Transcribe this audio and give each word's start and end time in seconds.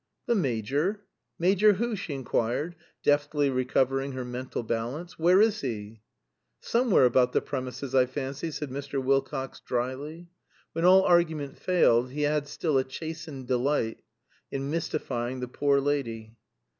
"The 0.25 0.33
Major? 0.33 1.01
Major 1.37 1.73
who?" 1.73 1.95
she 1.95 2.15
inquired, 2.15 2.75
deftly 3.03 3.51
recovering 3.51 4.13
her 4.13 4.25
mental 4.25 4.63
balance. 4.63 5.19
"Where 5.19 5.39
is 5.39 5.61
he?" 5.61 6.01
"Somewhere 6.59 7.05
about 7.05 7.33
the 7.33 7.41
premises, 7.41 7.93
I 7.93 8.07
fancy," 8.07 8.49
said 8.49 8.71
Mr. 8.71 8.99
Wilcox, 8.99 9.59
dryly. 9.59 10.31
When 10.73 10.85
all 10.85 11.03
argument 11.03 11.59
failed 11.59 12.13
he 12.13 12.23
had 12.23 12.47
still 12.47 12.79
a 12.79 12.83
chastened 12.83 13.45
delight 13.47 13.99
in 14.49 14.71
mystifying 14.71 15.39
the 15.39 15.47
poor 15.47 15.79
lady. 15.79 16.35